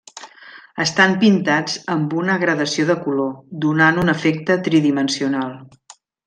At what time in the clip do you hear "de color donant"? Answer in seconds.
2.93-4.01